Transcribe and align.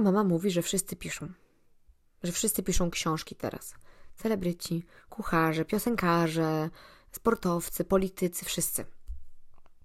moja 0.00 0.12
mama 0.12 0.28
mówi, 0.28 0.50
że 0.50 0.62
wszyscy 0.62 0.96
piszą. 0.96 1.28
Że 2.22 2.32
wszyscy 2.32 2.62
piszą 2.62 2.90
książki 2.90 3.34
teraz. 3.34 3.74
Celebryci, 4.16 4.86
kucharze, 5.08 5.64
piosenkarze, 5.64 6.70
sportowcy, 7.12 7.84
politycy, 7.84 8.44
wszyscy. 8.44 8.84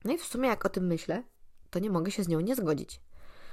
No 0.05 0.13
i 0.13 0.17
w 0.17 0.23
sumie, 0.23 0.49
jak 0.49 0.65
o 0.65 0.69
tym 0.69 0.87
myślę, 0.87 1.23
to 1.69 1.79
nie 1.79 1.89
mogę 1.89 2.11
się 2.11 2.23
z 2.23 2.27
nią 2.27 2.39
nie 2.39 2.55
zgodzić. 2.55 3.01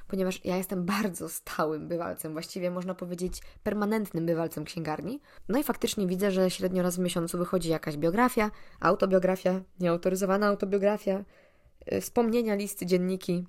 Ponieważ 0.08 0.44
ja 0.44 0.56
jestem 0.56 0.84
bardzo 0.84 1.28
stałym 1.28 1.88
bywalcem, 1.88 2.32
właściwie 2.32 2.70
można 2.70 2.94
powiedzieć 2.94 3.42
permanentnym 3.62 4.26
bywalcem 4.26 4.64
księgarni. 4.64 5.20
No 5.48 5.58
i 5.58 5.62
faktycznie 5.62 6.06
widzę, 6.06 6.30
że 6.30 6.50
średnio 6.50 6.82
raz 6.82 6.96
w 6.96 6.98
miesiącu 6.98 7.38
wychodzi 7.38 7.68
jakaś 7.68 7.96
biografia, 7.96 8.50
autobiografia, 8.80 9.60
nieautoryzowana 9.80 10.46
autobiografia, 10.46 11.24
yy, 11.86 12.00
wspomnienia, 12.00 12.54
listy, 12.54 12.86
dzienniki. 12.86 13.46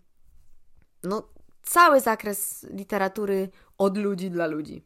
No, 1.04 1.30
cały 1.64 2.00
zakres 2.00 2.66
literatury 2.74 3.50
od 3.78 3.98
ludzi 3.98 4.32
dla 4.32 4.48
ludzi. 4.48 4.86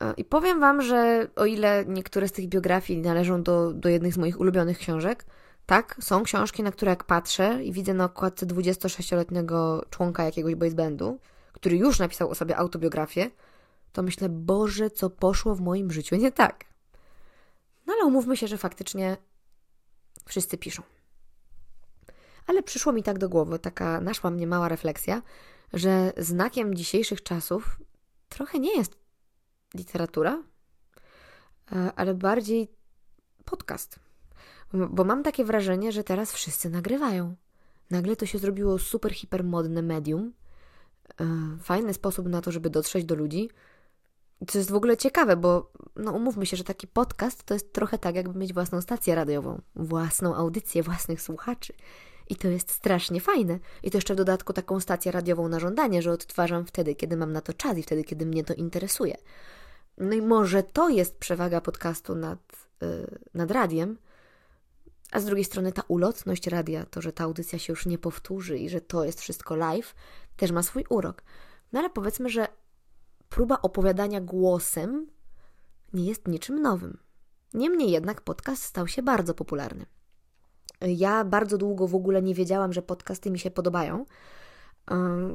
E, 0.00 0.14
I 0.16 0.24
powiem 0.24 0.60
Wam, 0.60 0.82
że 0.82 1.28
o 1.36 1.44
ile 1.46 1.84
niektóre 1.88 2.28
z 2.28 2.32
tych 2.32 2.48
biografii 2.48 3.00
należą 3.00 3.42
do, 3.42 3.72
do 3.72 3.88
jednych 3.88 4.14
z 4.14 4.18
moich 4.18 4.40
ulubionych 4.40 4.78
książek, 4.78 5.24
tak, 5.66 5.96
są 6.00 6.22
książki, 6.22 6.62
na 6.62 6.72
które 6.72 6.90
jak 6.90 7.04
patrzę 7.04 7.64
i 7.64 7.72
widzę 7.72 7.94
na 7.94 8.04
okładce 8.04 8.46
26-letniego 8.46 9.84
członka 9.90 10.24
jakiegoś 10.24 10.54
boys 10.54 10.74
bandu, 10.74 11.18
który 11.52 11.76
już 11.76 11.98
napisał 11.98 12.30
o 12.30 12.34
sobie 12.34 12.56
autobiografię, 12.56 13.30
to 13.92 14.02
myślę, 14.02 14.28
Boże, 14.28 14.90
co 14.90 15.10
poszło 15.10 15.54
w 15.54 15.60
moim 15.60 15.90
życiu 15.90 16.16
nie 16.16 16.32
tak. 16.32 16.64
No 17.86 17.92
ale 17.92 18.04
umówmy 18.04 18.36
się, 18.36 18.46
że 18.46 18.58
faktycznie 18.58 19.16
wszyscy 20.26 20.58
piszą. 20.58 20.82
Ale 22.46 22.62
przyszło 22.62 22.92
mi 22.92 23.02
tak 23.02 23.18
do 23.18 23.28
głowy, 23.28 23.58
taka 23.58 24.00
naszła 24.00 24.30
mnie 24.30 24.46
mała 24.46 24.68
refleksja, 24.68 25.22
że 25.72 26.12
znakiem 26.16 26.74
dzisiejszych 26.74 27.22
czasów 27.22 27.80
trochę 28.28 28.58
nie 28.58 28.76
jest 28.76 28.98
literatura, 29.74 30.42
e, 31.72 31.92
ale 31.96 32.14
bardziej 32.14 32.68
podcast. 33.44 33.98
Bo 34.90 35.04
mam 35.04 35.22
takie 35.22 35.44
wrażenie, 35.44 35.92
że 35.92 36.04
teraz 36.04 36.32
wszyscy 36.32 36.70
nagrywają. 36.70 37.36
Nagle 37.90 38.16
to 38.16 38.26
się 38.26 38.38
zrobiło 38.38 38.78
super, 38.78 39.14
hiper 39.14 39.44
modne 39.44 39.82
medium. 39.82 40.32
E, 41.20 41.26
fajny 41.62 41.94
sposób 41.94 42.28
na 42.28 42.40
to, 42.40 42.52
żeby 42.52 42.70
dotrzeć 42.70 43.04
do 43.04 43.14
ludzi. 43.14 43.50
Co 44.48 44.58
jest 44.58 44.70
w 44.70 44.74
ogóle 44.74 44.96
ciekawe, 44.96 45.36
bo 45.36 45.72
no 45.96 46.12
umówmy 46.12 46.46
się, 46.46 46.56
że 46.56 46.64
taki 46.64 46.86
podcast 46.86 47.44
to 47.44 47.54
jest 47.54 47.72
trochę 47.72 47.98
tak, 47.98 48.14
jakby 48.14 48.38
mieć 48.38 48.52
własną 48.52 48.80
stację 48.80 49.14
radiową, 49.14 49.60
własną 49.76 50.34
audycję, 50.34 50.82
własnych 50.82 51.22
słuchaczy. 51.22 51.72
I 52.32 52.36
to 52.36 52.48
jest 52.48 52.70
strasznie 52.70 53.20
fajne. 53.20 53.58
I 53.82 53.90
to 53.90 53.96
jeszcze 53.98 54.14
w 54.14 54.16
dodatku 54.16 54.52
taką 54.52 54.80
stację 54.80 55.12
radiową 55.12 55.48
na 55.48 55.60
żądanie, 55.60 56.02
że 56.02 56.12
odtwarzam 56.12 56.66
wtedy, 56.66 56.94
kiedy 56.94 57.16
mam 57.16 57.32
na 57.32 57.40
to 57.40 57.52
czas 57.52 57.78
i 57.78 57.82
wtedy, 57.82 58.04
kiedy 58.04 58.26
mnie 58.26 58.44
to 58.44 58.54
interesuje. 58.54 59.16
No 59.98 60.12
i 60.12 60.22
może 60.22 60.62
to 60.62 60.88
jest 60.88 61.18
przewaga 61.18 61.60
podcastu 61.60 62.14
nad, 62.14 62.38
yy, 62.80 63.18
nad 63.34 63.50
radiem, 63.50 63.98
a 65.10 65.20
z 65.20 65.24
drugiej 65.24 65.44
strony 65.44 65.72
ta 65.72 65.82
ulotność 65.88 66.46
radia, 66.46 66.86
to, 66.86 67.02
że 67.02 67.12
ta 67.12 67.24
audycja 67.24 67.58
się 67.58 67.72
już 67.72 67.86
nie 67.86 67.98
powtórzy 67.98 68.58
i 68.58 68.68
że 68.68 68.80
to 68.80 69.04
jest 69.04 69.20
wszystko 69.20 69.56
live, 69.56 69.94
też 70.36 70.50
ma 70.50 70.62
swój 70.62 70.84
urok. 70.88 71.22
No 71.72 71.80
ale 71.80 71.90
powiedzmy, 71.90 72.28
że 72.28 72.48
próba 73.28 73.58
opowiadania 73.62 74.20
głosem 74.20 75.06
nie 75.92 76.04
jest 76.04 76.28
niczym 76.28 76.62
nowym. 76.62 76.98
Niemniej 77.54 77.90
jednak 77.90 78.20
podcast 78.20 78.62
stał 78.62 78.88
się 78.88 79.02
bardzo 79.02 79.34
popularny. 79.34 79.86
Ja 80.86 81.24
bardzo 81.24 81.58
długo 81.58 81.88
w 81.88 81.94
ogóle 81.94 82.22
nie 82.22 82.34
wiedziałam, 82.34 82.72
że 82.72 82.82
podcasty 82.82 83.30
mi 83.30 83.38
się 83.38 83.50
podobają, 83.50 84.04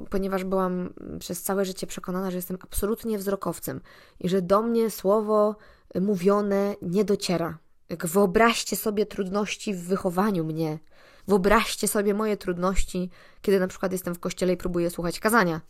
ponieważ 0.10 0.44
byłam 0.44 0.94
przez 1.20 1.44
całe 1.44 1.66
życie 1.66 1.88
przekonana, 1.88 2.32
że 2.32 2.38
jestem 2.38 2.58
absolutnie 2.62 3.18
wzrokowcem 3.18 3.82
i 4.20 4.30
że 4.30 4.42
do 4.42 4.62
mnie 4.62 4.90
słowo 4.90 5.56
mówione 6.02 6.76
nie 6.82 7.06
dociera. 7.06 7.58
Jak 7.90 8.06
wyobraźcie 8.06 8.76
sobie 8.76 9.06
trudności 9.06 9.74
w 9.74 9.84
wychowaniu 9.84 10.44
mnie. 10.44 10.80
Wyobraźcie 11.28 11.88
sobie 11.88 12.14
moje 12.14 12.38
trudności, 12.38 13.10
kiedy 13.42 13.60
na 13.60 13.68
przykład 13.68 13.92
jestem 13.92 14.16
w 14.16 14.20
kościele 14.20 14.54
i 14.54 14.58
próbuję 14.58 14.90
słuchać 14.90 15.20
kazania. 15.20 15.62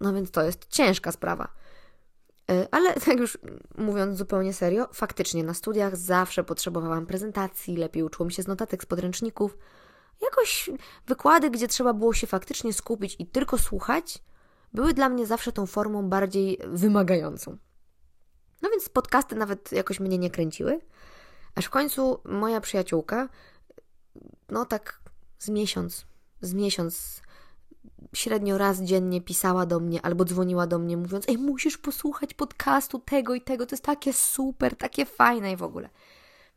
No 0.00 0.12
więc 0.12 0.30
to 0.30 0.42
jest 0.42 0.66
ciężka 0.68 1.12
sprawa. 1.12 1.48
E, 2.50 2.68
ale 2.70 2.94
tak 3.06 3.18
już 3.18 3.38
mówiąc 3.78 4.18
zupełnie 4.18 4.52
serio, 4.52 4.88
faktycznie 4.92 5.44
na 5.44 5.54
studiach 5.54 5.96
zawsze 5.96 6.44
potrzebowałam 6.44 7.06
prezentacji, 7.06 7.76
lepiej 7.76 8.02
uczyło 8.02 8.30
się 8.30 8.42
z 8.42 8.46
notatek, 8.46 8.82
z 8.82 8.86
podręczników. 8.86 9.58
Jakoś 10.22 10.70
wykłady, 11.06 11.50
gdzie 11.50 11.68
trzeba 11.68 11.94
było 11.94 12.14
się 12.14 12.26
faktycznie 12.26 12.72
skupić 12.72 13.16
i 13.18 13.26
tylko 13.26 13.58
słuchać, 13.58 14.18
były 14.72 14.94
dla 14.94 15.08
mnie 15.08 15.26
zawsze 15.26 15.52
tą 15.52 15.66
formą 15.66 16.08
bardziej 16.08 16.58
wymagającą. 16.66 17.56
No 18.62 18.70
więc 18.70 18.88
podcasty 18.88 19.36
nawet 19.36 19.72
jakoś 19.72 20.00
mnie 20.00 20.18
nie 20.18 20.30
kręciły, 20.30 20.80
aż 21.54 21.64
w 21.64 21.70
końcu 21.70 22.20
moja 22.24 22.60
przyjaciółka, 22.60 23.28
no 24.48 24.64
tak 24.64 25.00
z 25.38 25.48
miesiąc, 25.48 26.06
z 26.40 26.54
miesiąc 26.54 27.22
średnio 28.14 28.58
raz 28.58 28.80
dziennie 28.82 29.20
pisała 29.20 29.66
do 29.66 29.80
mnie 29.80 30.02
albo 30.02 30.24
dzwoniła 30.24 30.66
do 30.66 30.78
mnie 30.78 30.96
mówiąc: 30.96 31.28
Ej, 31.28 31.38
musisz 31.38 31.78
posłuchać 31.78 32.34
podcastu 32.34 32.98
tego 32.98 33.34
i 33.34 33.40
tego, 33.40 33.66
to 33.66 33.74
jest 33.74 33.84
takie 33.84 34.12
super, 34.12 34.76
takie 34.76 35.06
fajne 35.06 35.52
i 35.52 35.56
w 35.56 35.62
ogóle. 35.62 35.88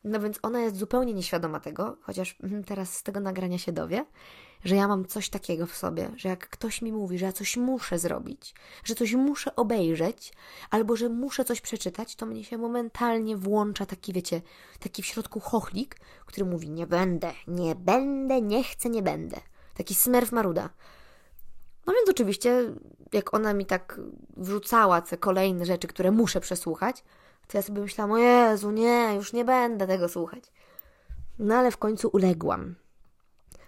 No 0.04 0.20
więc 0.20 0.40
ona 0.42 0.62
jest 0.62 0.78
zupełnie 0.78 1.14
nieświadoma 1.14 1.60
tego, 1.60 1.98
chociaż 2.02 2.36
mhm, 2.44 2.64
teraz 2.64 2.98
z 2.98 3.04
tego 3.04 3.20
nagrania 3.20 3.58
się 3.58 3.72
dowie, 3.72 4.06
że 4.64 4.76
ja 4.76 4.88
mam 4.88 5.06
coś 5.06 5.30
takiego 5.30 5.68
w 5.68 5.76
sobie, 5.76 6.12
że 6.16 6.30
jak 6.30 6.50
ktoś 6.50 6.82
mi 6.82 6.92
mówi, 6.92 7.18
że 7.18 7.26
ja 7.26 7.32
coś 7.32 7.58
muszę 7.58 8.00
zrobić, 8.00 8.56
że 8.84 8.96
coś 8.96 9.14
muszę 9.14 9.56
obejrzeć, 9.56 10.34
albo 10.70 10.96
że 10.96 11.10
muszę 11.10 11.46
coś 11.46 11.62
przeczytać, 11.62 12.16
to 12.16 12.26
mnie 12.26 12.44
się 12.44 12.58
momentalnie 12.58 13.38
włącza 13.38 13.86
taki, 13.86 14.14
wiecie, 14.14 14.42
taki 14.80 15.04
w 15.04 15.06
środku 15.06 15.40
chochlik, 15.40 15.96
który 16.26 16.46
mówi: 16.46 16.70
Nie 16.70 16.88
będę, 16.88 17.32
nie 17.48 17.76
będę, 17.76 18.42
nie 18.42 18.64
chcę, 18.64 18.90
nie 18.90 19.02
będę. 19.04 19.38
Taki 19.74 19.96
smerf 19.96 20.32
maruda. 20.32 20.70
No 21.88 21.94
więc 21.94 22.10
oczywiście, 22.10 22.74
jak 23.14 23.34
ona 23.34 23.54
mi 23.54 23.66
tak 23.66 24.00
wrzucała 24.38 25.02
te 25.02 25.18
kolejne 25.18 25.66
rzeczy, 25.66 25.88
które 25.88 26.12
muszę 26.12 26.40
przesłuchać, 26.40 27.04
to 27.48 27.58
ja 27.58 27.62
sobie 27.62 27.82
myślałam, 27.82 28.12
o 28.12 28.18
Jezu, 28.18 28.72
nie, 28.72 29.14
już 29.16 29.34
nie 29.34 29.46
będę 29.46 29.88
tego 29.88 30.10
słuchać. 30.10 30.44
No 31.40 31.56
ale 31.56 31.72
w 31.72 31.78
końcu 31.78 32.10
uległam. 32.14 32.76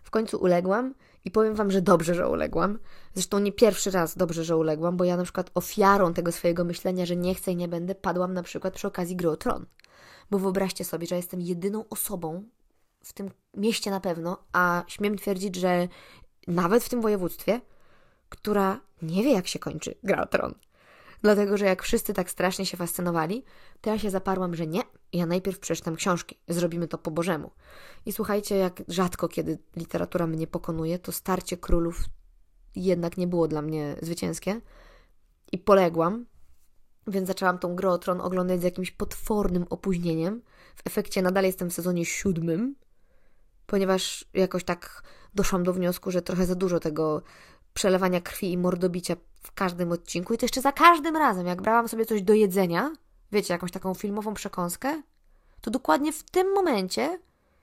W 0.03 0.12
końcu 0.12 0.38
uległam 0.38 0.94
i 1.26 1.31
powiem 1.31 1.56
Wam, 1.56 1.72
że 1.72 1.81
dobrze, 1.81 2.16
że 2.16 2.30
uległam. 2.30 2.80
Zresztą 3.14 3.40
nie 3.40 3.52
pierwszy 3.52 3.92
raz 3.92 4.18
dobrze, 4.18 4.44
że 4.44 4.58
uległam, 4.58 4.97
bo 4.97 5.03
ja 5.03 5.18
na 5.18 5.24
przykład 5.24 5.52
ofiarą 5.56 6.14
tego 6.14 6.32
swojego 6.32 6.64
myślenia, 6.64 7.06
że 7.06 7.16
nie 7.16 7.36
chcę 7.36 7.52
i 7.52 7.56
nie 7.56 7.68
będę, 7.68 7.96
padłam 7.96 8.34
na 8.34 8.44
przykład 8.44 8.74
przy 8.74 8.88
okazji 8.88 9.16
gry 9.16 9.30
o 9.30 9.38
Tron. 9.38 9.66
Bo 10.32 10.40
wyobraźcie 10.40 10.86
sobie, 10.86 11.08
że 11.08 11.16
jestem 11.16 11.42
jedyną 11.42 11.86
osobą 11.90 12.44
w 13.03 13.14
tym 13.14 13.32
mieście 13.58 13.92
na 13.92 14.00
pewno, 14.00 14.38
a 14.53 14.84
śmiem 14.88 15.18
twierdzić, 15.18 15.56
że 15.56 15.88
nawet 16.47 16.84
w 16.84 16.90
tym 16.90 17.02
województwie, 17.02 17.62
która 18.30 18.80
nie 19.02 19.24
wie, 19.24 19.34
jak 19.34 19.47
się 19.47 19.59
kończy 19.59 19.96
gra 20.03 20.24
o 20.24 20.25
Tron. 20.25 20.56
Dlatego, 21.22 21.58
że 21.58 21.66
jak 21.66 21.84
wszyscy 21.84 22.13
tak 22.13 22.31
strasznie 22.31 22.66
się 22.66 22.78
fascynowali, 22.78 23.44
to 23.81 23.90
ja 23.90 24.00
się 24.00 24.09
zaparłam, 24.09 24.56
że 24.56 24.68
nie, 24.68 24.81
ja 25.13 25.25
najpierw 25.25 25.59
przeczytam 25.59 25.96
książki, 25.96 26.40
zrobimy 26.47 26.88
to 26.88 26.97
po 26.97 27.12
Bożemu. 27.12 27.52
I 28.06 28.12
słuchajcie, 28.12 28.56
jak 28.56 28.84
rzadko 28.88 29.28
kiedy 29.28 29.58
literatura 29.75 30.28
mnie 30.28 30.47
pokonuje, 30.47 31.00
to 31.00 31.12
starcie 31.12 31.58
królów 31.58 32.03
jednak 32.75 33.18
nie 33.18 33.28
było 33.28 33.47
dla 33.47 33.62
mnie 33.62 33.96
zwycięskie. 34.02 34.62
I 35.52 35.58
poległam, 35.58 36.25
więc 37.08 37.28
zaczęłam 37.28 37.59
tą 37.59 37.75
grę 37.75 37.90
o 37.90 37.97
Tron 37.97 38.22
oglądać 38.22 38.62
z 38.62 38.64
jakimś 38.64 38.91
potwornym 38.91 39.66
opóźnieniem. 39.69 40.41
W 40.75 40.88
efekcie 40.88 41.22
nadal 41.22 41.44
jestem 41.44 41.69
w 41.69 41.74
sezonie 41.74 42.06
siódmym, 42.06 42.75
ponieważ 43.66 44.25
jakoś 44.34 44.64
tak 44.64 45.03
doszłam 45.35 45.64
do 45.64 45.74
wniosku, 45.74 46.12
że 46.12 46.22
trochę 46.22 46.46
za 46.46 46.56
dużo 46.56 46.80
tego 46.80 47.22
przelewania 47.75 48.22
krwi 48.22 48.52
i 48.52 48.58
mordobicia 48.58 49.16
w 49.44 49.52
każdym 49.52 49.91
odcinku. 49.91 50.34
I 50.34 50.38
to 50.38 50.46
jeszcze 50.46 50.61
za 50.61 50.72
każdym 50.72 51.17
razem, 51.17 51.47
jak 51.47 51.61
brałam 51.61 51.88
sobie 51.88 52.05
coś 52.05 52.22
do 52.22 52.34
jedzenia, 52.34 52.91
wiecie, 53.32 53.53
jakąś 53.53 53.72
taką 53.72 53.94
filmową 53.94 54.34
przekąskę, 54.34 55.02
to 55.61 55.72
dokładnie 55.72 56.14
w 56.14 56.23
tym 56.23 56.53
momencie 56.53 57.20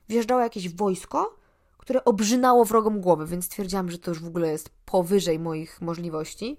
wjeżdżało 0.09 0.41
jakieś 0.41 0.75
wojsko, 0.75 1.37
które 1.79 2.05
obrzynało 2.05 2.65
wrogom 2.65 3.01
głowę, 3.01 3.27
więc 3.27 3.45
stwierdziłam, 3.45 3.91
że 3.91 3.99
to 3.99 4.11
już 4.11 4.21
w 4.21 4.27
ogóle 4.27 4.49
jest 4.49 4.71
powyżej 4.85 5.39
moich 5.39 5.81
możliwości 5.81 6.59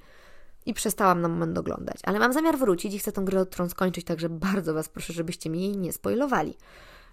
i 0.66 0.74
przestałam 0.74 1.22
na 1.22 1.28
moment 1.28 1.58
oglądać. 1.58 2.00
Ale 2.04 2.20
mam 2.20 2.34
zamiar 2.34 2.58
wrócić 2.58 2.94
i 2.94 3.00
chcę 3.00 3.12
tę 3.12 3.22
grę 3.22 3.42
o 3.42 3.46
tron 3.46 3.70
skończyć, 3.70 4.06
także 4.06 4.30
bardzo 4.30 4.74
Was 4.74 4.90
proszę, 4.90 5.14
żebyście 5.14 5.50
mi 5.50 5.62
jej 5.62 5.78
nie 5.78 5.94
spoilowali. 5.94 6.58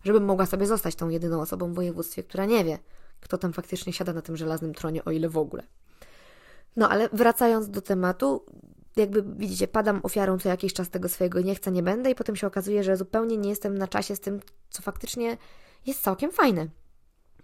Żebym 0.05 0.25
mogła 0.25 0.47
sobie 0.47 0.67
zostać 0.67 0.95
tą 0.95 1.09
jedyną 1.09 1.41
osobą 1.41 1.73
w 1.73 1.75
województwie, 1.75 2.23
która 2.23 2.45
nie 2.45 2.65
wie, 2.65 2.79
kto 3.21 3.39
tam 3.39 3.53
faktycznie 3.53 3.93
siada 3.93 4.13
na 4.13 4.23
tym 4.23 4.37
żelaznym 4.37 4.75
tronie, 4.75 5.05
o 5.05 5.11
ile 5.11 5.29
w 5.29 5.39
ogóle. 5.39 5.63
No 6.77 6.89
ale 6.89 7.09
wracając 7.13 7.71
do 7.71 7.83
tematu, 7.83 8.45
jakby 8.97 9.23
widzicie, 9.23 9.69
padam 9.69 10.01
ofiarą 10.03 10.39
co 10.39 10.49
jakiś 10.49 10.73
czas 10.73 10.91
tego 10.91 11.09
swojego 11.09 11.41
nie 11.41 11.55
chcę, 11.55 11.71
nie 11.71 11.83
będę 11.83 12.11
i 12.11 12.15
potem 12.15 12.37
się 12.37 12.47
okazuje, 12.47 12.85
że 12.85 12.97
zupełnie 12.97 13.37
nie 13.37 13.51
jestem 13.51 13.79
na 13.79 13.89
czasie 13.89 14.17
z 14.17 14.21
tym, 14.21 14.41
co 14.71 14.83
faktycznie 14.83 15.37
jest 15.87 16.03
całkiem 16.03 16.33
fajne. 16.33 16.69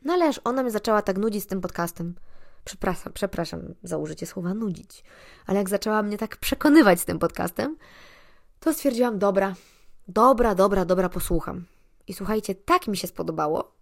No 0.05 0.13
ale 0.13 0.29
aż 0.29 0.41
ona 0.45 0.63
mnie 0.63 0.71
zaczęła 0.71 1.03
tak 1.03 1.19
nudzić 1.19 1.45
z 1.45 1.47
tym 1.47 1.61
podcastem. 1.61 2.15
Przepraszam, 2.65 3.13
przepraszam 3.13 3.75
za 3.83 3.99
użycie 3.99 4.27
słowa 4.27 4.55
nudzić, 4.55 5.05
ale 5.47 5.59
jak 5.59 5.69
zaczęła 5.69 6.03
mnie 6.03 6.19
tak 6.19 6.37
przekonywać 6.37 7.01
z 7.01 7.05
tym 7.05 7.19
podcastem, 7.19 7.77
to 8.61 8.73
stwierdziłam, 8.73 9.19
dobra, 9.19 9.55
dobra, 10.09 10.55
dobra, 10.55 10.85
dobra, 10.85 11.09
posłucham. 11.09 11.65
I 12.07 12.15
słuchajcie, 12.15 12.55
tak 12.55 12.89
mi 12.89 12.97
się 12.97 13.07
spodobało, 13.07 13.73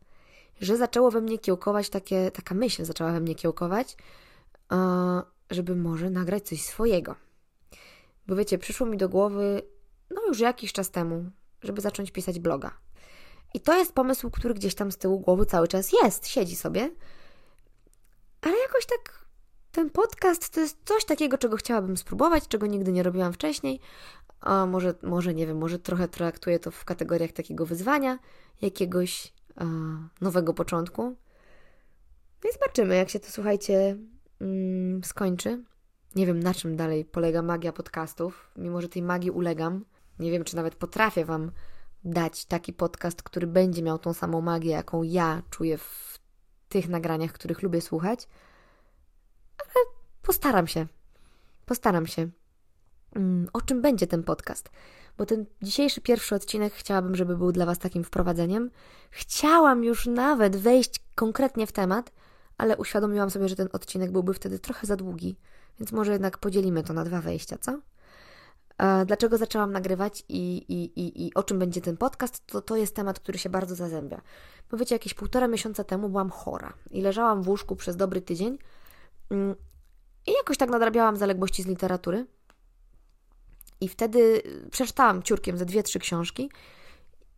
że 0.61 0.77
zaczęło 0.77 1.11
we 1.11 1.21
mnie 1.21 1.39
kiełkować 1.39 1.91
takie, 1.91 2.31
taka 2.31 2.55
myśl 2.55 2.85
zaczęła 2.85 3.13
we 3.13 3.21
mnie 3.21 3.35
kiełkować, 3.35 3.97
żeby 5.51 5.77
może 5.77 6.11
nagrać 6.11 6.49
coś 6.49 6.63
swojego. 6.63 7.17
Bo 8.27 8.37
wiecie, 8.37 8.59
przyszło 8.59 8.87
mi 8.87 8.97
do 8.97 9.09
głowy, 9.09 9.63
no 10.11 10.27
już 10.27 10.41
jakiś 10.41 10.73
czas 10.73 10.91
temu, 10.91 11.31
żeby 11.63 11.81
zacząć 11.81 12.11
pisać 12.11 12.41
bloga. 12.41 12.79
I 13.55 13.61
to 13.61 13.79
jest 13.79 13.93
pomysł, 13.93 14.31
który 14.31 14.55
gdzieś 14.55 14.75
tam 14.75 14.93
z 14.93 14.99
tyłu 14.99 15.21
głowy 15.21 15.47
cały 15.47 15.69
czas 15.69 15.93
jest, 16.03 16.27
siedzi 16.27 16.57
sobie. 16.57 16.91
Ale 18.41 18.59
jakoś 18.59 18.87
tak 18.87 19.25
ten 19.73 19.91
podcast 19.91 20.51
to 20.51 20.61
jest 20.61 20.79
coś 20.85 21.05
takiego, 21.05 21.39
czego 21.39 21.57
chciałabym 21.57 21.97
spróbować, 21.97 22.49
czego 22.49 22.67
nigdy 22.67 22.93
nie 22.93 23.03
robiłam 23.03 23.33
wcześniej. 23.33 23.81
A 24.41 24.67
może, 24.67 24.95
może 25.03 25.35
nie 25.35 25.47
wiem, 25.47 25.59
może 25.59 25.79
trochę 25.79 26.09
traktuję 26.09 26.59
to 26.59 26.71
w 26.71 26.85
kategoriach 26.85 27.33
takiego 27.33 27.67
wyzwania, 27.67 28.19
jakiegoś 28.63 29.33
a, 29.57 29.65
nowego 30.21 30.55
początku. 30.55 31.03
No 32.45 32.51
i 32.51 32.53
zobaczymy, 32.53 32.97
jak 32.97 33.11
się 33.11 33.21
to, 33.21 33.31
słuchajcie, 33.31 33.97
skończy. 35.03 35.65
Nie 36.15 36.27
wiem, 36.27 36.41
na 36.41 36.55
czym 36.55 36.77
dalej 36.77 37.05
polega 37.05 37.43
magia 37.43 37.73
podcastów, 37.73 38.51
mimo 38.57 38.81
że 38.81 38.89
tej 38.89 39.03
magii 39.03 39.31
ulegam. 39.31 39.85
Nie 40.19 40.31
wiem, 40.31 40.45
czy 40.45 40.57
nawet 40.57 40.75
potrafię 40.75 41.25
Wam 41.25 41.51
dać 42.05 42.45
taki 42.45 42.73
podcast, 42.73 43.23
który 43.23 43.47
będzie 43.47 43.83
miał 43.83 43.99
tą 43.99 44.13
samą 44.13 44.41
magię, 44.41 44.71
jaką 44.71 45.03
ja 45.03 45.43
czuję 45.51 45.79
w 45.79 46.19
tych 46.69 46.89
nagraniach, 46.89 47.33
których 47.33 47.63
lubię 47.63 47.81
słuchać. 47.81 48.29
Ale 49.59 49.85
postaram 50.23 50.67
się. 50.67 50.87
Postaram 51.67 52.07
się. 52.07 52.29
Mm, 53.15 53.49
o 53.53 53.61
czym 53.61 53.83
będzie 53.83 54.07
ten 54.07 54.23
podcast? 54.23 54.71
Bo 55.19 55.27
ten 55.27 55.47
dzisiejszy 55.63 56.01
pierwszy 56.01 56.35
odcinek 56.35 56.73
chciałabym, 56.73 57.15
żeby 57.17 57.37
był 57.37 57.53
dla 57.53 57.67
Was 57.67 57.79
takim 57.79 58.05
wprowadzeniem. 58.05 58.71
Chciałam 59.11 59.85
już 59.85 60.07
nawet 60.07 60.57
wejść 60.57 61.01
konkretnie 61.15 61.67
w 61.67 61.73
temat, 61.73 62.13
ale 62.59 62.77
uświadomiłam 62.77 63.31
sobie, 63.31 63.49
że 63.49 63.57
ten 63.57 63.69
odcinek 63.73 64.13
byłby 64.13 64.35
wtedy 64.35 64.59
trochę 64.59 64.87
za 64.87 64.97
długi, 64.97 65.37
więc 65.81 65.93
może 65.93 66.13
jednak 66.13 66.39
podzielimy 66.39 66.83
to 66.83 66.93
na 66.93 67.05
dwa 67.05 67.21
wejścia, 67.21 67.59
co? 67.59 67.81
Dlaczego 69.07 69.39
zaczęłam 69.39 69.73
nagrywać 69.73 70.25
i, 70.29 70.57
i, 70.69 71.01
i, 71.01 71.27
i 71.27 71.35
o 71.35 71.43
czym 71.43 71.59
będzie 71.59 71.81
ten 71.81 71.97
podcast, 71.97 72.47
to 72.47 72.63
to 72.63 72.77
jest 72.77 72.97
temat, 72.97 73.21
który 73.21 73.39
się 73.39 73.49
bardzo 73.49 73.75
zazębia. 73.75 74.21
Bo 74.71 74.77
wiecie, 74.77 74.95
jakieś 74.95 75.15
półtora 75.15 75.49
miesiąca 75.49 75.85
temu 75.85 76.09
byłam 76.09 76.31
chora 76.31 76.73
i 76.91 77.03
leżałam 77.03 77.43
w 77.43 77.49
łóżku 77.49 77.77
przez 77.77 77.97
dobry 77.97 78.21
tydzień 78.21 78.59
mm, 79.31 79.55
i 80.27 80.33
jakoś 80.33 80.57
tak 80.57 80.71
nadrabiałam 80.71 81.17
zaległości 81.17 81.63
z 81.63 81.67
literatury. 81.67 82.27
I 83.81 83.89
wtedy 83.89 84.43
przeczytałam 84.71 85.23
ciurkiem 85.23 85.59
ze 85.59 85.65
dwie, 85.65 85.83
trzy 85.83 85.99
książki 85.99 86.51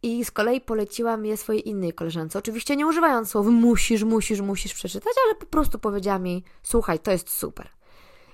i 0.03 0.25
z 0.25 0.31
kolei 0.31 0.61
poleciłam 0.61 1.27
je 1.27 1.37
swojej 1.37 1.69
innej 1.69 1.93
koleżance. 1.93 2.39
Oczywiście 2.39 2.77
nie 2.77 2.87
używając 2.87 3.31
słów 3.31 3.47
musisz, 3.47 4.05
musisz, 4.05 4.41
musisz 4.41 4.75
przeczytać, 4.75 5.13
ale 5.27 5.35
po 5.35 5.47
prostu 5.47 5.79
powiedziała 5.79 6.19
mi, 6.19 6.45
słuchaj, 6.63 6.99
to 6.99 7.11
jest 7.11 7.31
super. 7.31 7.69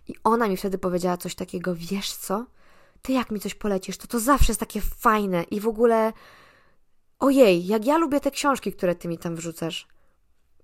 I 0.08 0.14
ona 0.24 0.48
mi 0.48 0.56
wtedy 0.56 0.78
powiedziała 0.78 1.16
coś 1.16 1.34
takiego, 1.34 1.74
wiesz 1.74 2.12
co? 2.12 2.46
ty 3.02 3.12
jak 3.12 3.30
mi 3.30 3.40
coś 3.40 3.54
polecisz, 3.54 3.96
to 3.96 4.06
to 4.06 4.20
zawsze 4.20 4.52
jest 4.52 4.60
takie 4.60 4.80
fajne 4.80 5.42
i 5.42 5.60
w 5.60 5.68
ogóle 5.68 6.12
ojej, 7.18 7.66
jak 7.66 7.86
ja 7.86 7.98
lubię 7.98 8.20
te 8.20 8.30
książki, 8.30 8.72
które 8.72 8.94
ty 8.94 9.08
mi 9.08 9.18
tam 9.18 9.36
wrzucasz. 9.36 9.88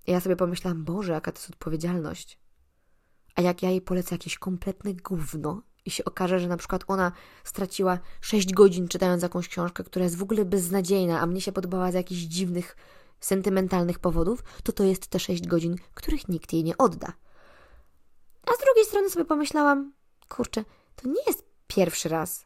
I 0.07 0.11
ja 0.11 0.19
sobie 0.19 0.35
pomyślałam, 0.35 0.83
Boże, 0.83 1.13
jaka 1.13 1.31
to 1.31 1.37
jest 1.39 1.49
odpowiedzialność. 1.49 2.39
A 3.35 3.41
jak 3.41 3.63
ja 3.63 3.69
jej 3.69 3.81
polecę 3.81 4.15
jakieś 4.15 4.37
kompletne 4.37 4.93
gówno 4.93 5.61
i 5.85 5.91
się 5.91 6.05
okaże, 6.05 6.39
że 6.39 6.47
na 6.47 6.57
przykład 6.57 6.83
ona 6.87 7.11
straciła 7.43 7.99
6 8.21 8.53
godzin 8.53 8.87
czytając 8.87 9.23
jakąś 9.23 9.47
książkę, 9.47 9.83
która 9.83 10.03
jest 10.03 10.17
w 10.17 10.23
ogóle 10.23 10.45
beznadziejna, 10.45 11.19
a 11.19 11.25
mnie 11.25 11.41
się 11.41 11.51
podobała 11.51 11.91
z 11.91 11.93
jakichś 11.93 12.21
dziwnych, 12.21 12.75
sentymentalnych 13.19 13.99
powodów, 13.99 14.43
to 14.63 14.71
to 14.71 14.83
jest 14.83 15.07
te 15.07 15.19
6 15.19 15.47
godzin, 15.47 15.75
których 15.93 16.27
nikt 16.27 16.53
jej 16.53 16.63
nie 16.63 16.77
odda. 16.77 17.13
A 18.47 18.53
z 18.53 18.59
drugiej 18.65 18.85
strony 18.85 19.09
sobie 19.09 19.25
pomyślałam, 19.25 19.93
kurczę, 20.29 20.63
to 20.95 21.07
nie 21.07 21.21
jest 21.27 21.43
pierwszy 21.67 22.09
raz, 22.09 22.45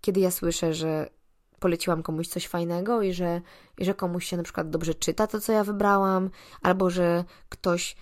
kiedy 0.00 0.20
ja 0.20 0.30
słyszę, 0.30 0.74
że 0.74 1.10
poleciłam 1.58 2.02
komuś 2.02 2.28
coś 2.28 2.46
fajnego 2.48 3.02
i 3.02 3.12
że, 3.12 3.40
i 3.78 3.84
że 3.84 3.94
komuś 3.94 4.26
się 4.26 4.36
na 4.36 4.42
przykład 4.42 4.70
dobrze 4.70 4.94
czyta 4.94 5.26
to, 5.26 5.40
co 5.40 5.52
ja 5.52 5.64
wybrałam, 5.64 6.30
albo 6.62 6.90
że 6.90 7.24
ktoś 7.48 7.96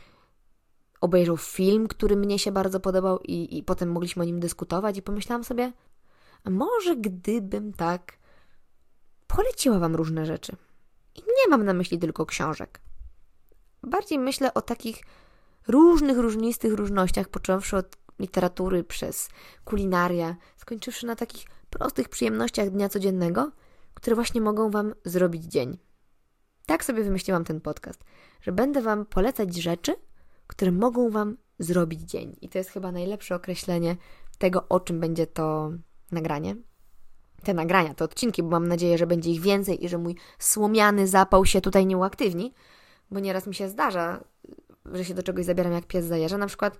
obejrzał 1.06 1.36
film, 1.36 1.88
który 1.88 2.16
mnie 2.16 2.38
się 2.38 2.52
bardzo 2.52 2.80
podobał 2.80 3.18
i, 3.18 3.58
i 3.58 3.62
potem 3.62 3.92
mogliśmy 3.92 4.22
o 4.22 4.26
nim 4.26 4.40
dyskutować 4.40 4.98
i 4.98 5.02
pomyślałam 5.02 5.44
sobie, 5.44 5.72
a 6.44 6.50
może 6.50 6.96
gdybym 6.96 7.72
tak 7.72 8.18
poleciła 9.26 9.78
Wam 9.78 9.96
różne 9.96 10.26
rzeczy. 10.26 10.56
I 11.14 11.18
nie 11.20 11.50
mam 11.50 11.64
na 11.64 11.72
myśli 11.72 11.98
tylko 11.98 12.26
książek. 12.26 12.80
Bardziej 13.82 14.18
myślę 14.18 14.54
o 14.54 14.62
takich 14.62 15.02
różnych, 15.68 16.18
różnistych 16.18 16.72
różnościach, 16.72 17.28
począwszy 17.28 17.76
od 17.76 17.96
literatury 18.18 18.84
przez 18.84 19.28
kulinaria, 19.64 20.36
skończywszy 20.56 21.06
na 21.06 21.16
takich 21.16 21.46
prostych 21.70 22.08
przyjemnościach 22.08 22.70
dnia 22.70 22.88
codziennego, 22.88 23.50
które 23.94 24.16
właśnie 24.16 24.40
mogą 24.40 24.70
Wam 24.70 24.94
zrobić 25.04 25.44
dzień. 25.44 25.78
Tak 26.66 26.84
sobie 26.84 27.04
wymyśliłam 27.04 27.44
ten 27.44 27.60
podcast, 27.60 28.04
że 28.40 28.52
będę 28.52 28.82
Wam 28.82 29.06
polecać 29.06 29.56
rzeczy, 29.56 29.94
które 30.46 30.72
mogą 30.72 31.10
Wam 31.10 31.36
zrobić 31.58 32.00
dzień. 32.00 32.36
I 32.40 32.48
to 32.48 32.58
jest 32.58 32.70
chyba 32.70 32.92
najlepsze 32.92 33.34
określenie 33.34 33.96
tego, 34.38 34.68
o 34.68 34.80
czym 34.80 35.00
będzie 35.00 35.26
to 35.26 35.72
nagranie. 36.12 36.56
Te 37.42 37.54
nagrania, 37.54 37.94
te 37.94 38.04
odcinki, 38.04 38.42
bo 38.42 38.48
mam 38.48 38.68
nadzieję, 38.68 38.98
że 38.98 39.06
będzie 39.06 39.30
ich 39.30 39.40
więcej 39.40 39.84
i 39.84 39.88
że 39.88 39.98
mój 39.98 40.16
słomiany 40.38 41.06
zapał 41.06 41.46
się 41.46 41.60
tutaj 41.60 41.86
nie 41.86 41.96
uaktywni, 41.96 42.54
bo 43.10 43.20
nieraz 43.20 43.46
mi 43.46 43.54
się 43.54 43.68
zdarza, 43.68 44.24
że 44.92 45.04
się 45.04 45.14
do 45.14 45.22
czegoś 45.22 45.44
zabieram 45.44 45.72
jak 45.72 45.86
pies 45.86 46.04
zajeżdża. 46.04 46.38
Na 46.38 46.46
przykład 46.46 46.78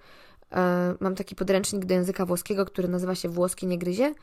E, 0.52 0.94
mam 1.00 1.14
taki 1.14 1.34
podręcznik 1.34 1.84
do 1.84 1.94
języka 1.94 2.26
włoskiego, 2.26 2.66
który 2.66 2.88
nazywa 2.88 3.14
się 3.14 3.28
Włoski 3.28 3.66
nie 3.66 3.78
gryzie 3.78 4.14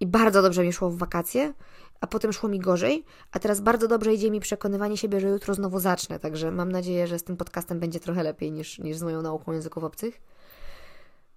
i 0.00 0.06
bardzo 0.06 0.42
dobrze 0.42 0.62
mi 0.64 0.72
szło 0.72 0.90
w 0.90 0.98
wakacje, 0.98 1.54
a 2.02 2.06
potem 2.06 2.32
szło 2.32 2.48
mi 2.48 2.58
gorzej, 2.58 3.04
a 3.32 3.38
teraz 3.38 3.60
bardzo 3.60 3.88
dobrze 3.88 4.14
idzie 4.14 4.30
mi 4.30 4.40
przekonywanie 4.40 4.96
siebie, 4.96 5.20
że 5.20 5.28
jutro 5.28 5.54
znowu 5.54 5.80
zacznę, 5.80 6.18
także 6.18 6.50
mam 6.50 6.72
nadzieję, 6.72 7.06
że 7.06 7.18
z 7.18 7.24
tym 7.24 7.36
podcastem 7.36 7.80
będzie 7.80 8.00
trochę 8.00 8.22
lepiej 8.22 8.52
niż, 8.52 8.78
niż 8.78 8.96
z 8.96 9.02
moją 9.02 9.22
nauką 9.22 9.52
języków 9.52 9.84
obcych. 9.84 10.20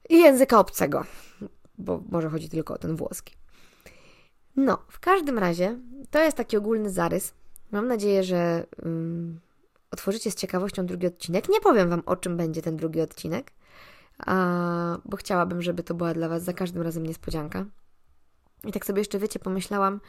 I 0.10 0.20
języka 0.20 0.60
obcego, 0.60 1.06
bo 1.78 2.02
może 2.10 2.30
chodzi 2.30 2.50
tylko 2.50 2.74
o 2.74 2.78
ten 2.78 2.96
włoski. 2.96 3.36
No, 4.56 4.78
w 4.88 5.00
każdym 5.00 5.40
razie 5.40 5.80
to 6.12 6.20
jest 6.20 6.38
taki 6.38 6.58
ogólny 6.58 6.90
zarys. 6.90 7.34
Mam 7.72 7.88
nadzieję, 7.88 8.24
że 8.24 8.66
um, 8.84 9.40
otworzycie 9.92 10.32
z 10.32 10.36
ciekawością 10.36 10.86
drugi 10.86 11.08
odcinek. 11.08 11.50
Nie 11.50 11.62
powiem 11.62 11.90
Wam, 11.90 12.02
o 12.06 12.16
czym 12.16 12.38
będzie 12.38 12.62
ten 12.62 12.78
drugi 12.78 13.02
odcinek, 13.02 13.52
a, 14.26 14.98
bo 15.06 15.18
chciałabym, 15.18 15.62
żeby 15.62 15.84
to 15.84 15.94
była 15.94 16.14
dla 16.14 16.30
Was 16.30 16.44
za 16.44 16.54
każdym 16.54 16.82
razem 16.82 17.06
niespodzianka. 17.06 17.66
I 18.64 18.72
tak 18.72 18.86
sobie 18.86 19.00
jeszcze, 19.00 19.20
wiecie, 19.20 19.40
pomyślałam, 19.40 20.00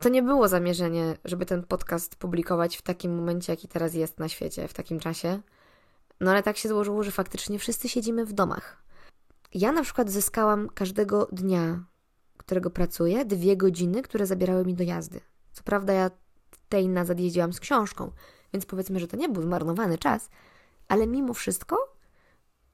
to 0.00 0.08
nie 0.08 0.22
było 0.22 0.48
zamierzenie, 0.48 1.16
żeby 1.24 1.46
ten 1.46 1.62
podcast 1.62 2.16
publikować 2.16 2.76
w 2.76 2.82
takim 2.82 3.14
momencie, 3.14 3.52
jaki 3.52 3.68
teraz 3.68 3.94
jest 3.94 4.18
na 4.18 4.28
świecie, 4.28 4.68
w 4.68 4.74
takim 4.74 5.00
czasie. 5.00 5.40
No 6.20 6.30
ale 6.30 6.42
tak 6.42 6.56
się 6.56 6.68
złożyło, 6.68 7.02
że 7.02 7.10
faktycznie 7.10 7.58
wszyscy 7.58 7.88
siedzimy 7.88 8.26
w 8.26 8.32
domach. 8.32 8.82
Ja 9.54 9.72
na 9.72 9.82
przykład 9.82 10.10
zyskałam 10.10 10.68
każdego 10.68 11.28
dnia, 11.32 11.84
którego 12.36 12.70
pracuję, 12.70 13.24
dwie 13.24 13.56
godziny, 13.56 14.02
które 14.02 14.26
zabierały 14.26 14.64
mi 14.64 14.74
do 14.74 14.84
jazdy. 14.84 15.20
Co 15.52 15.62
prawda 15.62 15.92
ja 15.92 16.10
tej 16.68 16.88
nazad 16.88 17.20
jeździłam 17.20 17.52
z 17.52 17.60
książką, 17.60 18.12
więc 18.52 18.66
powiedzmy, 18.66 19.00
że 19.00 19.08
to 19.08 19.16
nie 19.16 19.28
był 19.28 19.42
zmarnowany 19.42 19.98
czas, 19.98 20.30
ale 20.88 21.06
mimo 21.06 21.34
wszystko 21.34 21.94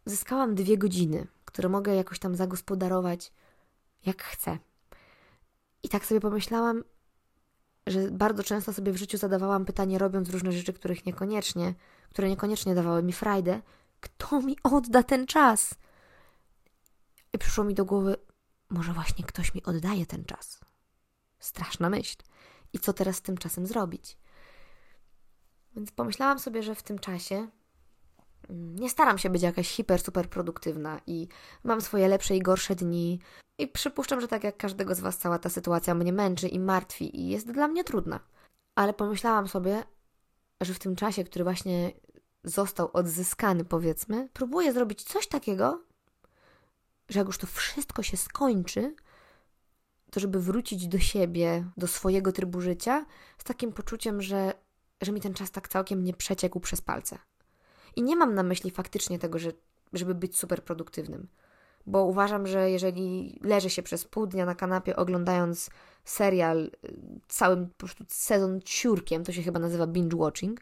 zyskałam 0.07 0.55
dwie 0.55 0.79
godziny, 0.79 1.27
które 1.45 1.69
mogę 1.69 1.95
jakoś 1.95 2.19
tam 2.19 2.37
zagospodarować 2.37 3.33
jak 4.07 4.23
chcę. 4.23 4.59
I 5.83 5.89
tak 5.89 6.07
sobie 6.07 6.21
pomyślałam, 6.21 6.85
że 7.87 8.11
bardzo 8.11 8.43
często 8.45 8.73
sobie 8.73 8.93
w 8.93 8.97
życiu 8.97 9.19
zadawałam 9.19 9.65
pytanie, 9.65 9.99
robiąc 9.99 10.31
różne 10.31 10.53
rzeczy, 10.53 10.73
których 10.73 11.07
niekoniecznie, 11.07 11.75
które 12.11 12.29
niekoniecznie 12.29 12.75
dawały 12.75 13.03
mi 13.03 13.13
frajdę, 13.13 13.61
kto 14.01 14.41
mi 14.41 14.57
odda 14.63 15.03
ten 15.03 15.27
czas? 15.27 15.75
I 17.33 17.39
przyszło 17.39 17.65
mi 17.65 17.75
do 17.75 17.85
głowy, 17.85 18.17
może 18.71 18.93
właśnie 18.93 19.25
ktoś 19.25 19.55
mi 19.55 19.63
oddaje 19.65 20.07
ten 20.07 20.25
czas. 20.25 20.61
Straszna 21.39 21.91
myśl. 21.91 22.17
I 22.73 22.79
co 22.79 22.93
teraz 22.93 23.17
z 23.17 23.23
tym 23.23 23.39
czasem 23.39 23.67
zrobić? 23.67 24.19
Więc 25.77 25.91
pomyślałam 25.91 26.39
sobie, 26.39 26.63
że 26.63 26.75
w 26.75 26.83
tym 26.83 26.99
czasie 26.99 27.49
nie 28.51 28.91
staram 28.91 29.19
się 29.19 29.31
być 29.31 29.43
jakaś 29.43 29.69
hiper, 29.69 30.01
super 30.01 30.29
produktywna 30.29 31.01
i 31.07 31.29
mam 31.65 31.81
swoje 31.81 32.09
lepsze 32.09 32.37
i 32.37 32.41
gorsze 32.41 32.75
dni. 32.75 33.21
I 33.59 33.69
przypuszczam, 33.69 34.21
że 34.21 34.29
tak 34.29 34.45
jak 34.45 34.57
każdego 34.57 34.95
z 34.95 35.01
Was, 35.01 35.19
cała 35.19 35.39
ta 35.39 35.49
sytuacja 35.49 35.95
mnie 35.95 36.13
męczy 36.13 36.49
i 36.49 36.61
martwi 36.61 37.21
i 37.21 37.29
jest 37.29 37.53
dla 37.53 37.69
mnie 37.69 37.85
trudna. 37.85 38.21
Ale 38.75 38.95
pomyślałam 38.95 39.49
sobie, 39.49 39.85
że 40.61 40.75
w 40.75 40.79
tym 40.79 40.97
czasie, 40.97 41.25
który 41.25 41.45
właśnie 41.45 41.93
został 42.45 42.91
odzyskany, 42.93 43.65
powiedzmy, 43.65 44.29
próbuję 44.33 44.73
zrobić 44.73 45.03
coś 45.03 45.27
takiego, 45.27 45.83
że 47.09 47.19
jak 47.19 47.27
już 47.27 47.39
to 47.39 47.47
wszystko 47.47 48.03
się 48.03 48.17
skończy, 48.17 48.95
to 50.11 50.21
żeby 50.21 50.41
wrócić 50.41 50.89
do 50.89 50.99
siebie, 50.99 51.65
do 51.77 51.87
swojego 51.87 52.33
trybu 52.33 52.61
życia, 52.61 53.07
z 53.39 53.45
takim 53.45 53.73
poczuciem, 53.73 54.23
że, 54.23 54.53
że 55.01 55.13
mi 55.13 55.21
ten 55.21 55.35
czas 55.35 55.51
tak 55.51 55.69
całkiem 55.69 56.05
nie 56.05 56.15
przeciekł 56.15 56.61
przez 56.61 56.81
palce. 56.81 57.19
I 57.97 58.03
nie 58.03 58.17
mam 58.17 58.35
na 58.35 58.43
myśli 58.43 58.71
faktycznie 58.71 59.19
tego, 59.19 59.39
że, 59.39 59.53
żeby 59.93 60.15
być 60.15 60.39
super 60.39 60.65
produktywnym. 60.65 61.29
Bo 61.87 62.05
uważam, 62.05 62.47
że 62.47 62.71
jeżeli 62.71 63.39
leży 63.43 63.71
się 63.71 63.83
przez 63.83 64.05
pół 64.05 64.27
dnia 64.27 64.47
na 64.47 64.55
kanapie 64.55 64.97
oglądając 64.97 65.71
serial 66.05 66.65
y, 66.65 66.71
całym 67.29 67.69
po 67.69 67.75
prostu 67.75 68.05
sezon 68.09 68.61
ciurkiem, 68.65 69.25
to 69.25 69.33
się 69.33 69.43
chyba 69.43 69.61
nazywa 69.61 69.87
binge 69.87 70.17
watching, 70.17 70.61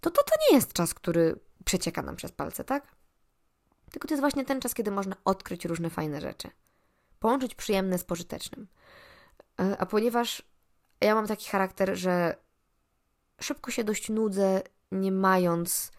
to, 0.00 0.10
to 0.10 0.22
to 0.22 0.34
nie 0.50 0.56
jest 0.56 0.72
czas, 0.72 0.94
który 0.94 1.40
przecieka 1.64 2.02
nam 2.02 2.16
przez 2.16 2.32
palce, 2.32 2.64
tak? 2.64 2.86
Tylko 3.90 4.08
to 4.08 4.14
jest 4.14 4.20
właśnie 4.20 4.44
ten 4.44 4.60
czas, 4.60 4.74
kiedy 4.74 4.90
można 4.90 5.16
odkryć 5.24 5.64
różne 5.64 5.90
fajne 5.90 6.20
rzeczy. 6.20 6.50
Połączyć 7.20 7.54
przyjemne 7.54 7.98
z 7.98 8.04
pożytecznym. 8.04 8.68
E, 9.60 9.76
a 9.78 9.86
ponieważ 9.86 10.42
ja 11.00 11.14
mam 11.14 11.26
taki 11.26 11.50
charakter, 11.50 11.96
że 11.96 12.36
szybko 13.40 13.70
się 13.70 13.84
dość 13.84 14.08
nudzę, 14.08 14.62
nie 14.92 15.12
mając 15.12 15.92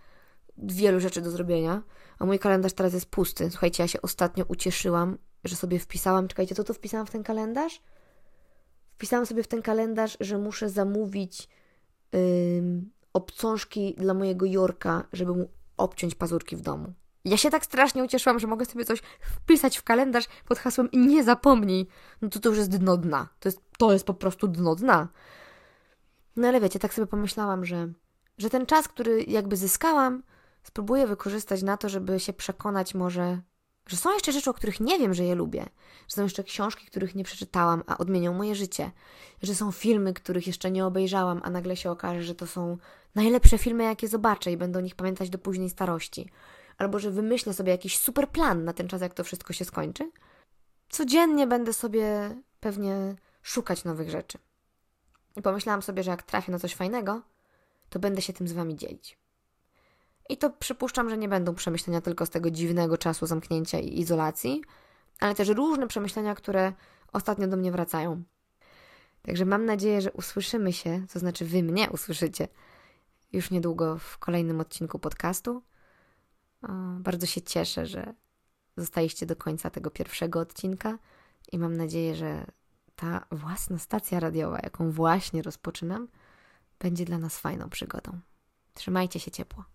wielu 0.57 0.99
rzeczy 0.99 1.21
do 1.21 1.31
zrobienia, 1.31 1.83
a 2.19 2.25
mój 2.25 2.39
kalendarz 2.39 2.73
teraz 2.73 2.93
jest 2.93 3.05
pusty. 3.05 3.51
Słuchajcie, 3.51 3.83
ja 3.83 3.87
się 3.87 4.01
ostatnio 4.01 4.45
ucieszyłam, 4.47 5.17
że 5.43 5.55
sobie 5.55 5.79
wpisałam, 5.79 6.27
czekajcie, 6.27 6.55
co 6.55 6.63
to 6.63 6.73
wpisałam 6.73 7.07
w 7.07 7.11
ten 7.11 7.23
kalendarz? 7.23 7.81
Wpisałam 8.95 9.25
sobie 9.25 9.43
w 9.43 9.47
ten 9.47 9.61
kalendarz, 9.61 10.17
że 10.19 10.37
muszę 10.37 10.69
zamówić 10.69 11.49
yy, 12.13 12.19
obcążki 13.13 13.95
dla 13.97 14.13
mojego 14.13 14.45
Jorka, 14.45 15.07
żeby 15.13 15.35
mu 15.35 15.49
obciąć 15.77 16.15
pazurki 16.15 16.55
w 16.55 16.61
domu. 16.61 16.93
Ja 17.25 17.37
się 17.37 17.49
tak 17.49 17.65
strasznie 17.65 18.03
ucieszyłam, 18.03 18.39
że 18.39 18.47
mogę 18.47 18.65
sobie 18.65 18.85
coś 18.85 19.01
wpisać 19.21 19.77
w 19.77 19.83
kalendarz 19.83 20.25
pod 20.47 20.59
hasłem 20.59 20.89
nie 20.93 21.23
zapomnij. 21.23 21.87
No 22.21 22.29
to 22.29 22.39
to 22.39 22.49
już 22.49 22.57
jest 22.57 22.77
dno 22.77 22.97
dna. 22.97 23.29
To 23.39 23.49
jest, 23.49 23.61
to 23.77 23.93
jest 23.93 24.05
po 24.05 24.13
prostu 24.13 24.47
dno 24.47 24.75
dna. 24.75 25.07
No 26.35 26.47
ale 26.47 26.61
wiecie, 26.61 26.79
tak 26.79 26.93
sobie 26.93 27.07
pomyślałam, 27.07 27.65
że, 27.65 27.93
że 28.37 28.49
ten 28.49 28.65
czas, 28.65 28.87
który 28.87 29.23
jakby 29.23 29.57
zyskałam, 29.57 30.23
spróbuję 30.63 31.07
wykorzystać 31.07 31.63
na 31.63 31.77
to, 31.77 31.89
żeby 31.89 32.19
się 32.19 32.33
przekonać 32.33 32.95
może, 32.95 33.41
że 33.87 33.97
są 33.97 34.13
jeszcze 34.13 34.31
rzeczy, 34.31 34.49
o 34.49 34.53
których 34.53 34.79
nie 34.79 34.99
wiem, 34.99 35.13
że 35.13 35.23
je 35.23 35.35
lubię, 35.35 35.65
że 36.07 36.15
są 36.15 36.23
jeszcze 36.23 36.43
książki, 36.43 36.85
których 36.85 37.15
nie 37.15 37.23
przeczytałam, 37.23 37.83
a 37.87 37.97
odmienią 37.97 38.33
moje 38.33 38.55
życie, 38.55 38.91
że 39.41 39.55
są 39.55 39.71
filmy, 39.71 40.13
których 40.13 40.47
jeszcze 40.47 40.71
nie 40.71 40.85
obejrzałam, 40.85 41.41
a 41.43 41.49
nagle 41.49 41.75
się 41.75 41.91
okaże, 41.91 42.23
że 42.23 42.35
to 42.35 42.47
są 42.47 42.77
najlepsze 43.15 43.57
filmy, 43.57 43.83
jakie 43.83 44.07
zobaczę 44.07 44.51
i 44.51 44.57
będę 44.57 44.79
o 44.79 44.81
nich 44.81 44.95
pamiętać 44.95 45.29
do 45.29 45.37
późnej 45.37 45.69
starości. 45.69 46.29
Albo 46.77 46.99
że 46.99 47.11
wymyślę 47.11 47.53
sobie 47.53 47.71
jakiś 47.71 47.97
super 47.97 48.29
plan 48.29 48.63
na 48.63 48.73
ten 48.73 48.87
czas, 48.87 49.01
jak 49.01 49.13
to 49.13 49.23
wszystko 49.23 49.53
się 49.53 49.65
skończy. 49.65 50.11
Codziennie 50.89 51.47
będę 51.47 51.73
sobie 51.73 52.35
pewnie 52.59 53.15
szukać 53.41 53.83
nowych 53.83 54.09
rzeczy. 54.09 54.37
I 55.35 55.41
pomyślałam 55.41 55.81
sobie, 55.81 56.03
że 56.03 56.11
jak 56.11 56.23
trafię 56.23 56.51
na 56.51 56.59
coś 56.59 56.75
fajnego, 56.75 57.21
to 57.95 57.99
będę 57.99 58.21
się 58.21 58.33
tym 58.33 58.47
z 58.47 58.53
Wami 58.53 58.75
dzielić. 58.75 59.17
I 60.29 60.37
to 60.37 60.49
przypuszczam, 60.49 61.09
że 61.09 61.17
nie 61.17 61.29
będą 61.29 61.55
przemyślenia 61.55 62.01
tylko 62.01 62.25
z 62.25 62.29
tego 62.29 62.51
dziwnego 62.51 62.97
czasu 62.97 63.25
zamknięcia 63.25 63.79
i 63.79 63.99
izolacji, 63.99 64.61
ale 65.19 65.35
też 65.35 65.49
różne 65.49 65.87
przemyślenia, 65.87 66.35
które 66.35 66.73
ostatnio 67.13 67.47
do 67.47 67.57
mnie 67.57 67.71
wracają. 67.71 68.23
Także 69.21 69.45
mam 69.45 69.65
nadzieję, 69.65 70.01
że 70.01 70.11
usłyszymy 70.11 70.73
się, 70.73 71.05
to 71.13 71.19
znaczy 71.19 71.45
Wy 71.45 71.63
mnie 71.63 71.89
usłyszycie 71.89 72.47
już 73.33 73.51
niedługo 73.51 73.97
w 73.97 74.17
kolejnym 74.17 74.59
odcinku 74.59 74.99
podcastu. 74.99 75.63
Bardzo 76.99 77.25
się 77.25 77.41
cieszę, 77.41 77.85
że 77.85 78.13
zostaliście 78.77 79.25
do 79.25 79.35
końca 79.35 79.69
tego 79.69 79.91
pierwszego 79.91 80.39
odcinka 80.39 80.97
i 81.51 81.59
mam 81.59 81.77
nadzieję, 81.77 82.15
że 82.15 82.45
ta 82.95 83.25
własna 83.31 83.79
stacja 83.79 84.19
radiowa, 84.19 84.59
jaką 84.63 84.91
właśnie 84.91 85.41
rozpoczynam, 85.41 86.07
będzie 86.79 87.05
dla 87.05 87.17
nas 87.17 87.39
fajną 87.39 87.70
przygodą. 87.70 88.20
Trzymajcie 88.74 89.20
się 89.20 89.32
ciepło. 89.32 89.75